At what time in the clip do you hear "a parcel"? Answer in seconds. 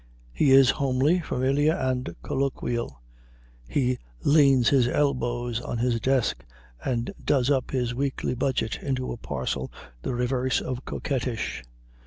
9.11-9.71